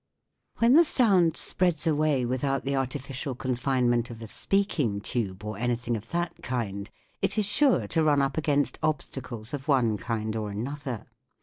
[0.57, 5.75] When the sound spreads away without the artificial confinement of a speaking tube or any
[5.75, 6.89] thing of that kind
[7.21, 11.05] it is sure to run up against obstacles of one kind or another.